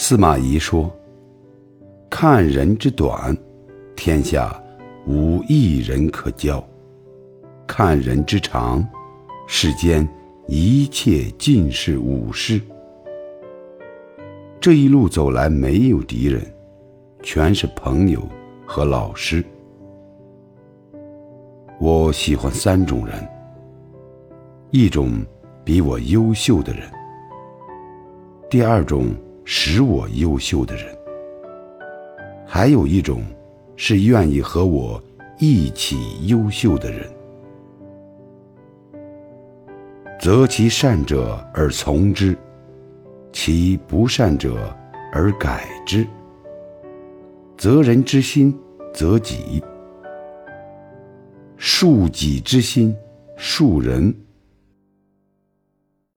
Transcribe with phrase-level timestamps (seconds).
[0.00, 0.88] 司马懿说
[2.08, 3.36] ：“看人之短，
[3.96, 4.56] 天下
[5.08, 6.62] 无一人可交；
[7.66, 8.86] 看人之长，
[9.48, 10.08] 世间
[10.46, 12.60] 一切尽是武士。”
[14.62, 16.46] 这一路走来，没有敌人，
[17.20, 18.22] 全是朋友
[18.64, 19.44] 和老师。
[21.80, 23.28] 我喜欢三种人：
[24.70, 25.10] 一种
[25.64, 26.84] 比我优秀的人；
[28.48, 29.08] 第二种
[29.50, 30.94] 使我优秀的人；
[32.46, 33.22] 还有一种
[33.76, 35.02] 是愿意和我
[35.38, 37.10] 一起优秀的人。
[40.20, 42.36] 择其善者而从之。
[43.32, 44.70] 其不善者
[45.14, 46.06] 而改之，
[47.56, 48.54] 择人之心，
[48.92, 49.62] 择己；
[51.58, 52.94] 恕己之心，
[53.38, 54.14] 恕人。